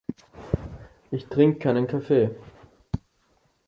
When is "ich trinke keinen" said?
1.11-1.85